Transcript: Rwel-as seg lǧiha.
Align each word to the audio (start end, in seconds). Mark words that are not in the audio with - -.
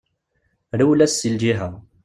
Rwel-as 0.79 1.11
seg 1.15 1.31
lǧiha. 1.33 1.69